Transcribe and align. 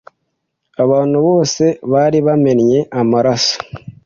Abantu 0.83 1.17
bose 1.27 1.63
bari 1.91 2.19
bamennye 2.27 2.79
amaraso 2.99 3.55